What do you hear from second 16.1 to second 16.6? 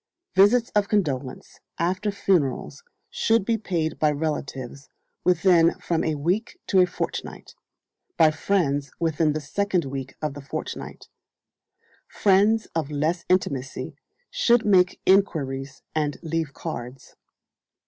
leave